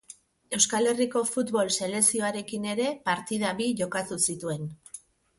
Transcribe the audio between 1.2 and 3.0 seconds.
futbol selekzioarekin ere